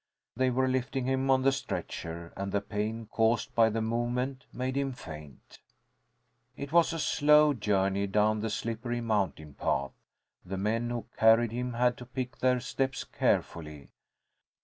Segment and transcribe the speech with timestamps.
[0.35, 4.75] They were lifting him on the stretcher, and the pain caused by the movement made
[4.75, 5.59] him faint.
[6.57, 9.91] It was a slow journey down the slippery mountain path.
[10.43, 13.89] The men who carried him had to pick their steps carefully.